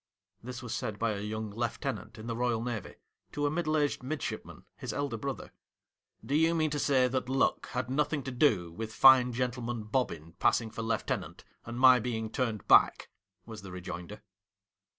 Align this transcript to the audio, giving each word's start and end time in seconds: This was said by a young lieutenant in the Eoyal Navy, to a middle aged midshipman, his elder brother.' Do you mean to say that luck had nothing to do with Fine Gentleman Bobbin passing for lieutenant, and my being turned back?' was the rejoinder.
This 0.41 0.63
was 0.63 0.73
said 0.73 0.97
by 0.97 1.11
a 1.11 1.19
young 1.21 1.51
lieutenant 1.51 2.17
in 2.17 2.25
the 2.25 2.33
Eoyal 2.35 2.63
Navy, 2.65 2.95
to 3.33 3.45
a 3.45 3.51
middle 3.51 3.77
aged 3.77 4.01
midshipman, 4.01 4.65
his 4.75 4.93
elder 4.93 5.15
brother.' 5.15 5.51
Do 6.25 6.33
you 6.33 6.55
mean 6.55 6.71
to 6.71 6.79
say 6.79 7.07
that 7.07 7.29
luck 7.29 7.67
had 7.69 7.87
nothing 7.87 8.23
to 8.23 8.31
do 8.31 8.71
with 8.71 8.95
Fine 8.95 9.33
Gentleman 9.33 9.83
Bobbin 9.83 10.33
passing 10.39 10.71
for 10.71 10.81
lieutenant, 10.81 11.43
and 11.65 11.79
my 11.79 11.99
being 11.99 12.31
turned 12.31 12.67
back?' 12.67 13.11
was 13.45 13.61
the 13.61 13.71
rejoinder. 13.71 14.23